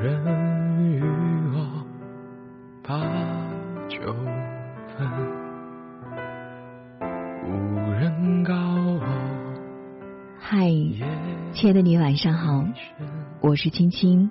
[0.00, 0.22] 人
[0.92, 1.02] 与
[1.52, 1.84] 我
[2.84, 3.00] 把
[3.88, 3.98] 酒
[4.96, 5.10] 分，
[7.44, 9.00] 无人告我。
[10.38, 10.70] 嗨，
[11.52, 12.64] 亲爱的你，晚上好，
[13.40, 14.30] 我是青青。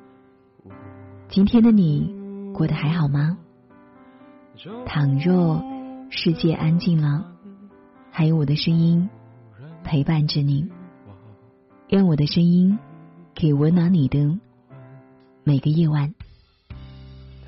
[1.27, 2.15] 今天的你
[2.53, 3.37] 过得还好吗？
[4.85, 5.61] 倘若
[6.09, 7.25] 世界安静了，
[8.09, 9.09] 还有我的声音
[9.83, 10.71] 陪伴着你，
[11.89, 12.79] 愿我的声音
[13.35, 14.39] 可以温暖你的
[15.47, 16.13] 每个夜晚。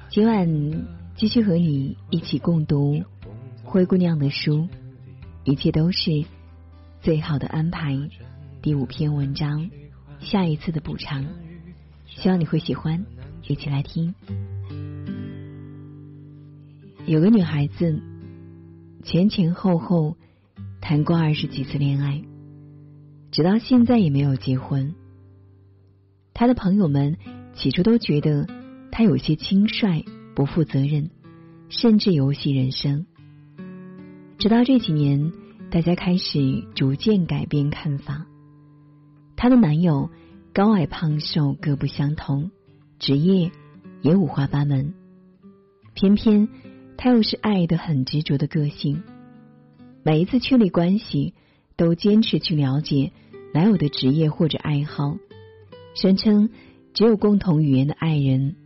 [0.09, 0.47] 今晚
[1.17, 3.03] 继续和你一起共读
[3.65, 4.69] 灰姑娘的书，
[5.43, 6.23] 一切都是
[7.01, 7.99] 最好的安排。
[8.61, 9.69] 第五篇文章，
[10.21, 11.25] 下一次的补偿，
[12.05, 13.05] 希望你会喜欢，
[13.45, 14.15] 一起来听。
[17.05, 18.01] 有个女孩子，
[19.03, 20.15] 前前后后
[20.79, 22.23] 谈过二十几次恋爱，
[23.29, 24.95] 直到现在也没有结婚。
[26.33, 27.17] 她的朋友们
[27.53, 28.47] 起初都觉得
[28.91, 30.03] 他有些轻率、
[30.35, 31.09] 不负责任，
[31.69, 33.05] 甚至游戏人生。
[34.37, 35.31] 直到这几年，
[35.69, 38.25] 大家开始逐渐改变看法。
[39.35, 40.09] 她的男友
[40.53, 42.51] 高矮胖瘦各不相同，
[42.99, 43.51] 职业
[44.01, 44.93] 也五花八门，
[45.93, 46.47] 偏偏。
[47.01, 49.03] 他又是爱的很执着的个性，
[50.03, 51.33] 每一次确立关系
[51.77, 53.13] 都坚持去了解
[53.53, 55.15] 男友的职业或者爱好，
[55.95, 56.49] 声称
[56.99, 58.57] 只有共同语言的爱人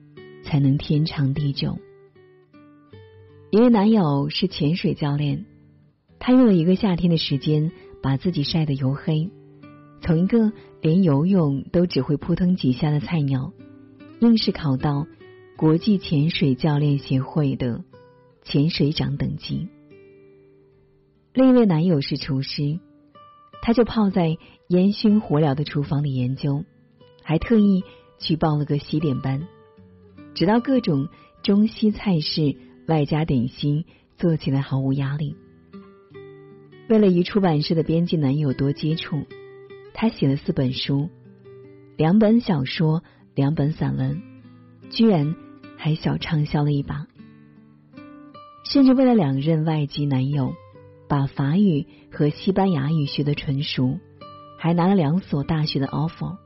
[0.43, 1.77] 才能天长地久。
[3.51, 5.45] 一位男友是潜水教练，
[6.17, 9.29] 他用了一个夏天的时间把自己晒得黝黑，
[10.01, 13.53] 从一个连游泳都只会扑腾几下的菜鸟，
[14.19, 15.05] 硬是考到
[15.55, 17.83] 国际潜水教练协会的。
[18.41, 19.67] 潜水长等级。
[21.35, 22.79] 另一位男友是厨师，
[23.61, 26.65] 他就泡在烟熏火燎的厨房里研究，
[27.21, 27.83] 还特意
[28.19, 29.47] 去报了个西点班，
[30.33, 31.07] 直到各种
[31.41, 32.55] 中西菜式
[32.87, 33.85] 外加点心
[34.17, 35.35] 做起来毫无压力。
[36.89, 39.25] 为了与出版社的编辑男友多接触，
[39.93, 41.09] 他写了四本书，
[41.97, 43.03] 两本小说，
[43.35, 44.21] 两本散文，
[44.89, 45.35] 居然
[45.77, 47.07] 还小畅销了一把。
[48.65, 50.53] 甚至为了两任外籍男友，
[51.07, 53.99] 把法语和西班牙语学得纯熟，
[54.57, 56.37] 还拿了两所大学的 offer，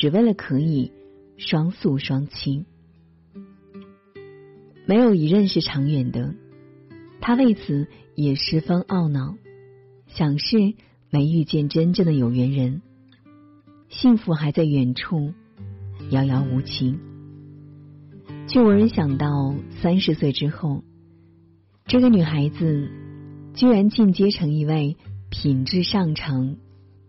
[0.00, 0.92] 只为了可以
[1.36, 2.64] 双宿双栖。
[4.86, 6.34] 没有一任是长远的，
[7.20, 9.36] 他为此也十分懊恼，
[10.06, 10.56] 想是
[11.10, 12.80] 没遇见真正的有缘人，
[13.90, 15.34] 幸福还在远处，
[16.08, 16.98] 遥遥无期，
[18.48, 20.82] 却无人想到三十岁之后。
[21.84, 22.88] 这个女孩子
[23.52, 24.96] 居然进阶成一位
[25.28, 26.56] 品质上乘、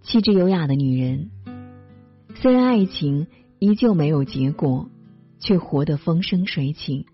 [0.01, 1.29] 气质优雅的女人。
[2.35, 3.27] 虽然爱情
[3.59, 4.89] 依旧没有结果，
[5.39, 7.05] 却活得风生水起，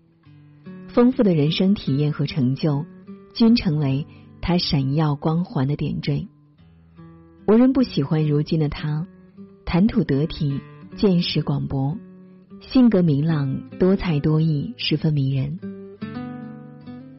[0.88, 2.86] 丰富的人生体验和成就
[3.34, 4.06] 均成为
[4.40, 6.28] 他闪耀光环的点缀。
[7.46, 9.06] 无人不喜欢如今的他，
[9.66, 10.60] 谈吐得体，
[10.96, 11.98] 见识广博，
[12.60, 15.58] 性格明朗，多才多艺，十分迷人。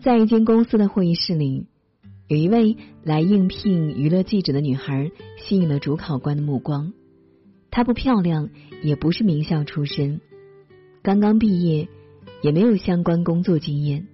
[0.02, 1.68] 在一间公司的会议室里，
[2.28, 6.94] 有一位来应聘娱乐记者的女孩吸引了主考官的目光。
[7.72, 8.50] 她不漂亮，
[8.84, 10.22] 也不是名校出身，
[11.02, 11.88] 刚刚毕业，
[12.41, 14.07] 也没有相关工作经验，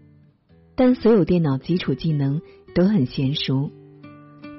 [0.76, 2.42] 但所有电脑基础技能
[2.74, 3.72] 都很娴熟，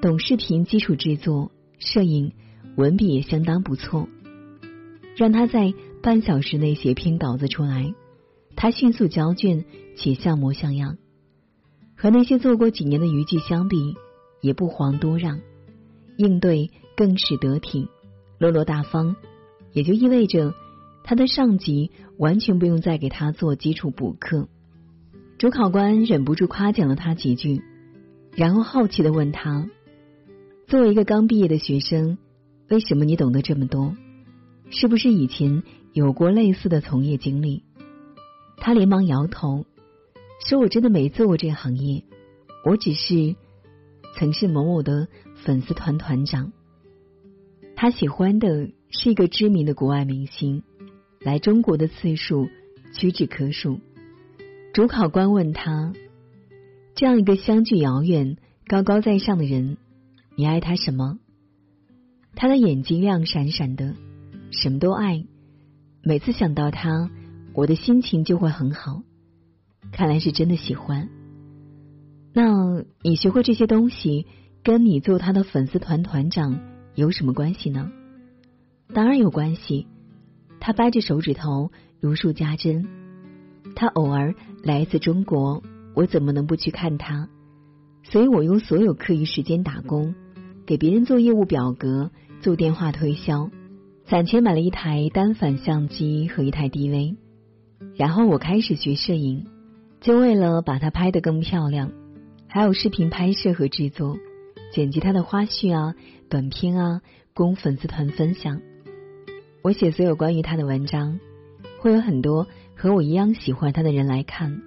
[0.01, 2.33] 懂视频基础制作、摄影、
[2.75, 4.07] 文笔也相当不错。
[5.15, 7.93] 让她在半小时内写篇稿子出来，
[8.55, 9.65] 她迅速交卷
[9.95, 10.97] 且像模像样。
[11.95, 13.95] 和那些做过几年的娱记相比，
[14.41, 15.39] 也不遑多让，
[16.17, 17.87] 应对更是得体、
[18.37, 19.15] 落落大方，
[19.73, 20.53] 也就意味着
[21.03, 24.47] 他的上级完全不用再给他做基础补课。
[25.37, 27.61] 主考官忍不住夸奖了他几句，
[28.35, 29.69] 然后好奇的问他
[30.67, 32.17] ：“作为一个刚毕业的学生，
[32.69, 33.95] 为什么你懂得这么多？
[34.69, 37.63] 是不是以前有过类似的从业经历？”
[38.57, 39.65] 他连忙摇头。
[40.39, 42.03] 说我真的没做过这行业，
[42.63, 43.35] 我只是
[44.15, 46.53] 曾是某某的粉丝团团长。
[47.79, 50.63] 他喜欢的是一个知名的国外明星，
[51.21, 52.49] 来中国的次数
[52.91, 53.79] 屈指可数。
[54.73, 55.93] 主考官问他
[56.95, 59.77] ：“这样一个相距遥远、高高在上的人，
[60.35, 61.19] 你爱他什么？”
[62.33, 63.93] 他的眼睛亮闪闪的，
[64.49, 65.23] 什么都爱。
[66.01, 67.11] 每次想到他，
[67.53, 69.03] 我的心情就会很好。
[69.91, 71.09] 看来是真的喜欢。
[72.33, 74.25] 那你学会这些东西，
[74.63, 76.59] 跟你做他的粉丝团团长
[76.97, 77.91] 有什么关系呢？
[78.91, 79.85] 当然有关系。
[80.59, 82.87] 他掰着手指头如数家珍。
[83.75, 84.33] 他偶尔
[84.63, 85.61] 来自中国，
[85.93, 87.29] 我怎么能不去看他？
[88.01, 90.15] 所以我用所有课余时间打工，
[90.65, 92.09] 给别人做业务表格，
[92.41, 93.51] 做电话推销，
[94.07, 97.15] 攒钱买了一台单反相机和一台 DV，
[97.95, 99.45] 然后我开始学摄影，
[100.01, 101.91] 就为了把它拍得更漂亮。
[102.47, 104.17] 还有视频拍摄和制作，
[104.71, 105.95] 剪辑他的花絮啊、
[106.29, 107.01] 短片啊，
[107.33, 108.61] 供粉丝团分享。
[109.63, 111.19] 我写所有关于他的文章，
[111.79, 114.61] 会有很多和我一样喜欢他的人来看，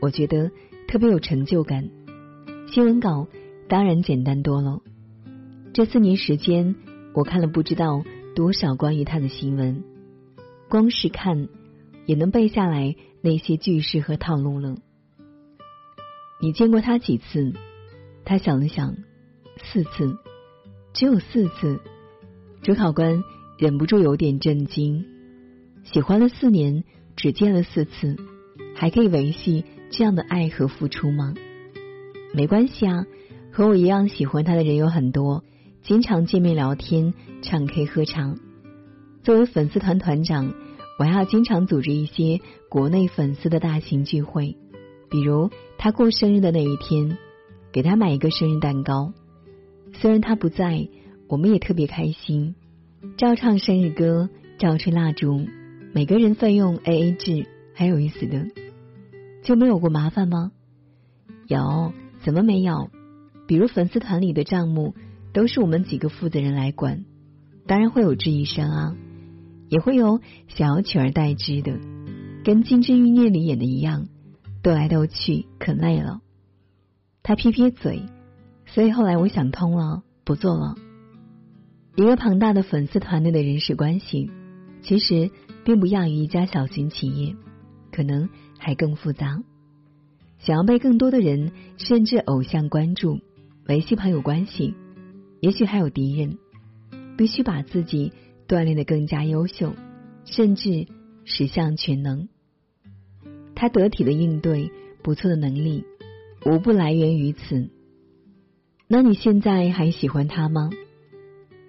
[0.00, 0.50] 我觉得
[0.88, 1.88] 特别有成就感。
[2.66, 3.28] 新闻稿
[3.68, 4.80] 当然简单多了。
[5.72, 6.74] 这四年时间，
[7.14, 9.84] 我看了不知道多少关于他的新闻，
[10.68, 11.48] 光是看
[12.06, 14.76] 也能背下来那些句式和套路了。
[16.40, 17.52] 你见过他几次？
[18.24, 18.96] 他想了想，
[19.64, 20.16] 四次，
[20.92, 21.80] 只有四次。
[22.62, 23.22] 主考官
[23.58, 25.04] 忍不住有点震惊。
[25.84, 26.84] 喜欢了四年，
[27.16, 28.16] 只见了四次，
[28.74, 31.34] 还可以维系这样的爱和付出吗？
[32.34, 33.06] 没关系啊，
[33.50, 35.42] 和我一样喜欢他的人有很多，
[35.82, 38.34] 经常见面聊天、唱 K 喝茶。
[39.22, 40.54] 作为粉丝团团长，
[40.98, 44.56] 我还要经常组织一些国内粉丝的大型聚会。
[45.10, 47.18] 比如他过生日的那一天，
[47.72, 49.12] 给他买一个生日蛋糕。
[50.00, 50.88] 虽然他不在，
[51.28, 52.54] 我们也特别开心，
[53.18, 55.46] 照唱生日歌，照吹蜡烛，
[55.92, 58.46] 每个人费用 A A 制，还有意思的。
[59.42, 60.52] 就没有过麻烦吗？
[61.46, 61.92] 有，
[62.24, 62.90] 怎么没有？
[63.46, 64.94] 比如粉丝团里的账目
[65.34, 67.04] 都是我们几个负责人来管，
[67.66, 68.96] 当然会有质疑声啊，
[69.68, 71.78] 也会有想要取而代之的，
[72.42, 74.08] 跟《金枝欲孽》里演的一样。
[74.62, 76.22] 斗来斗去可累了，
[77.22, 78.02] 他撇撇嘴，
[78.72, 80.76] 所以后来我想通了，不做了。
[81.96, 84.30] 一个庞大的粉丝团队的人事关系，
[84.82, 85.30] 其实
[85.64, 87.34] 并不亚于一家小型企业，
[87.90, 88.28] 可能
[88.58, 89.42] 还更复杂。
[90.38, 93.18] 想要被更多的人甚至偶像关注，
[93.66, 94.74] 维系朋友关系，
[95.40, 96.38] 也许还有敌人，
[97.18, 98.12] 必须把自己
[98.46, 99.74] 锻炼的更加优秀，
[100.24, 100.86] 甚至
[101.24, 102.28] 十项全能。
[103.56, 104.70] 他得体的应对，
[105.02, 105.84] 不错的能力，
[106.46, 107.68] 无不来源于此。
[108.92, 110.68] 那你现在还喜欢他吗？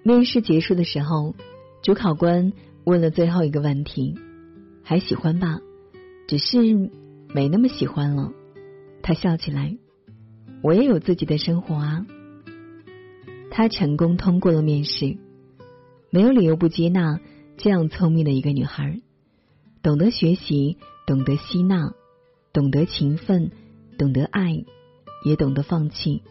[0.02, 1.36] 面试结束的时候，
[1.84, 2.52] 主考官
[2.84, 4.16] 问了最后一个问题：
[4.82, 5.60] 还喜欢吧？
[6.28, 6.58] 只是
[7.32, 8.32] 没那么喜欢了。
[9.04, 9.78] 他笑起来，
[10.64, 12.08] 我也有自己的生活啊。
[13.52, 15.18] 他成功通过了面试，
[16.10, 17.20] 没有理由不接纳
[17.56, 19.00] 这样聪明的一个女孩，
[19.84, 20.80] 懂得学习。
[21.08, 21.94] 懂得吸纳，
[22.54, 23.52] 懂得勤奋，
[23.98, 24.64] 懂得爱，
[25.26, 26.22] 也懂得放弃。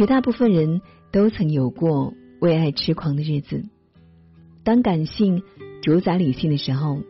[0.00, 0.80] 绝大部分人
[1.12, 3.66] 都曾有过为爱痴狂的日子。
[4.64, 5.42] 当感性
[5.82, 7.02] 主宰理性的时候，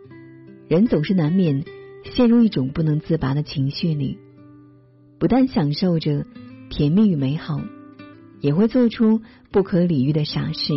[0.67, 1.65] 人总是难免
[2.03, 4.19] 陷入一种不能自拔的情绪里，
[5.21, 6.27] 不但享受着
[6.69, 7.61] 甜蜜与美好，
[8.41, 9.21] 也会做出
[9.53, 10.73] 不可理喻的傻事，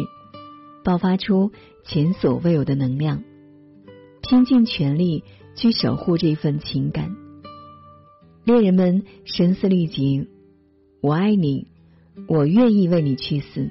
[0.83, 1.51] 爆发出
[1.83, 3.23] 前所未有的能量。
[4.21, 5.23] 拼尽全力
[5.55, 7.15] 去守护这份情感，
[8.45, 10.27] 恋人们声嘶力竭，
[11.01, 11.69] 我爱你，
[12.27, 13.69] 我愿意为你去死，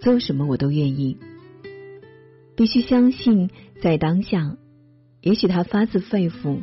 [0.00, 1.18] 做什么我都愿意。
[2.56, 3.50] 必须相信，
[3.80, 4.56] 在当下，
[5.20, 6.60] 也许他发自肺腑，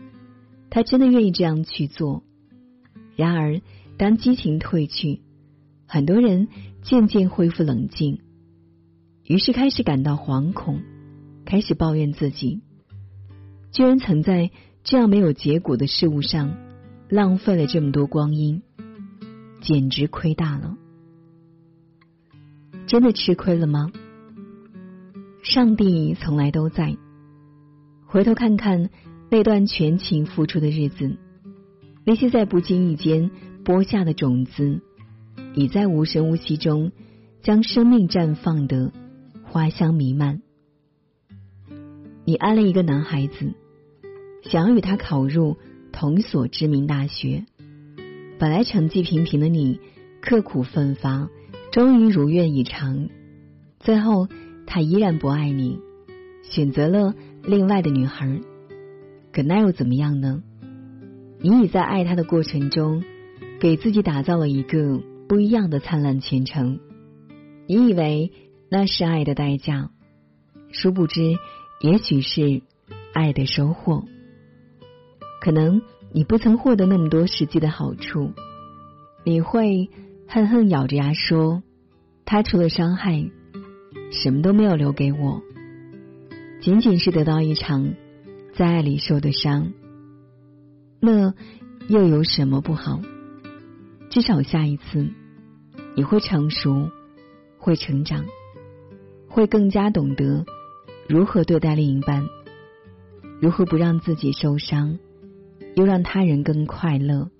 [0.69, 2.23] 他真的愿意这样去做。
[3.15, 3.61] 然而，
[3.97, 5.21] 当激情褪去，
[5.87, 6.47] 很多人
[6.83, 8.19] 渐渐恢复冷静，
[9.25, 10.81] 于是开始感到惶恐，
[11.43, 12.61] 开始抱怨自己。
[13.71, 14.51] 居然曾在
[14.83, 16.55] 这样没有结果的事物上
[17.09, 18.61] 浪费了这么多光阴，
[19.61, 20.77] 简直亏大了！
[22.89, 23.91] 真的吃亏了吗？
[25.43, 26.97] 上帝从来都在。
[28.07, 28.89] 回头看看
[29.29, 31.15] 那段全情付出的日子，
[32.03, 33.29] 那些在不经意间
[33.63, 34.81] 播下的种子，
[35.53, 36.91] 已在无声无息中
[37.43, 38.91] 将生命绽放的
[39.43, 40.41] 花香弥漫。
[42.25, 43.53] 你爱了一个男孩子，
[44.41, 45.57] 想要与他考入
[45.91, 47.45] 同所知名大学。
[48.39, 49.79] 本来成绩平平的你，
[50.21, 51.29] 刻苦奋发，
[51.71, 53.09] 终于如愿以偿。
[53.79, 54.27] 最后，
[54.65, 55.79] 他依然不爱你，
[56.43, 58.41] 选择了另外的女孩。
[59.31, 60.41] 可那又怎么样呢？
[61.41, 63.03] 你已在爱他的过程中，
[63.59, 66.79] 给自己打造了一个不一样的灿烂前程。
[67.67, 68.31] 你以为
[68.69, 69.91] 那是爱的代价，
[70.71, 71.21] 殊不知。
[71.81, 72.61] 也许是
[73.13, 74.03] 爱的收获，
[75.39, 78.33] 可能你不曾获得那么多实际的好处，
[79.23, 79.89] 你会
[80.31, 81.63] 恨恨咬着牙说
[82.23, 83.31] ：“他除了伤害，
[84.11, 85.41] 什么都没有留给我。”
[86.61, 87.95] 仅仅是得到一场
[88.53, 89.73] 在爱里受的伤，
[90.99, 91.33] 那
[91.87, 93.01] 又有什么不好？
[94.11, 95.09] 至少下一次
[95.95, 96.91] 你会成熟，
[97.57, 98.23] 会成长，
[99.27, 100.45] 会更加懂得
[101.07, 102.27] 如何对待另一半，
[103.41, 104.99] 如何不让自己受伤，
[105.75, 107.31] 又让他人更快乐，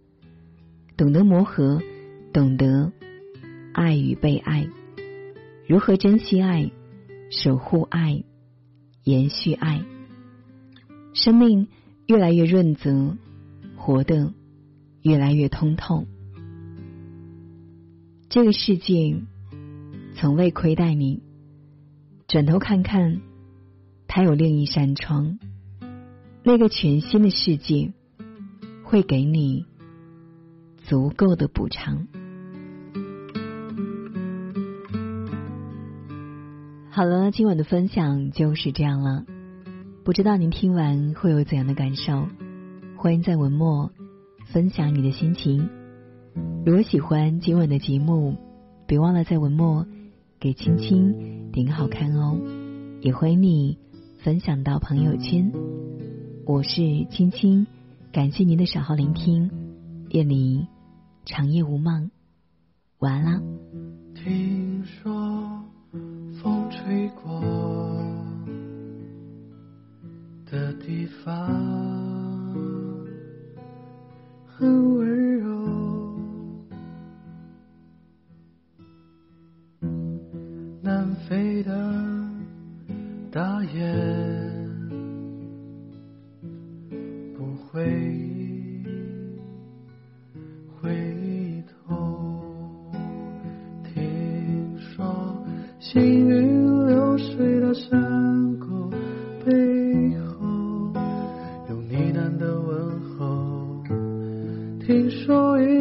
[0.98, 1.84] 懂得磨合，
[2.31, 2.91] 懂得
[3.74, 4.67] 爱与被爱，
[5.67, 6.71] 如何珍惜爱，
[7.31, 8.24] 守护爱，
[9.03, 9.83] 延续爱，
[11.13, 11.67] 生命
[12.07, 13.17] 越来越润泽，
[13.75, 14.33] 活得
[15.01, 16.05] 越来越通透。
[18.29, 19.21] 这个世界
[20.15, 21.24] 从未亏待你，
[22.27, 23.21] 转头看看，
[24.07, 25.39] 它有另一扇窗，
[26.43, 27.91] 那个全新的世界
[28.83, 29.65] 会给你
[30.89, 32.08] 足够的补偿。
[36.89, 39.24] 好了，今晚的分享就是这样了，
[40.03, 42.25] 不知道您听完会有怎样的感受？
[42.98, 43.91] 欢迎在文末
[44.48, 45.69] 分享你的心情。
[46.65, 48.36] 如果喜欢今晚的节目，
[48.88, 49.86] 别忘了在文末
[50.39, 52.36] 给青青点个好看哦。
[53.01, 53.77] 也欢迎你
[54.24, 55.51] 分享到朋友圈。
[56.48, 57.67] 我是青青，
[58.12, 59.51] 感谢您的守候聆听。
[60.10, 60.65] 夜里
[61.29, 62.09] 长夜无梦，
[62.98, 63.39] 晚安啦。
[64.15, 65.63] 听说
[66.41, 67.39] 风吹过
[70.48, 71.48] 的地方
[74.48, 75.28] 很温柔，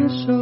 [0.08, 0.37] 说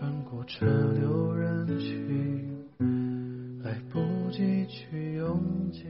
[0.00, 0.64] 穿过车
[0.94, 2.64] 流人群，
[3.62, 5.84] 来不及去拥挤。